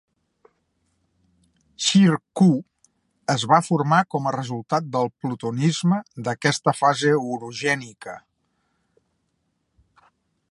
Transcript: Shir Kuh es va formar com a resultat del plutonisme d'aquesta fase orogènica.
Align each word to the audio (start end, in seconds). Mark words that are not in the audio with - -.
Shir 1.87 2.15
Kuh 2.39 2.61
es 3.33 3.45
va 3.51 3.59
formar 3.67 3.99
com 4.15 4.29
a 4.29 4.33
resultat 4.37 4.89
del 4.97 5.13
plutonisme 5.25 6.01
d'aquesta 6.29 6.77
fase 6.81 7.13
orogènica. 7.35 8.17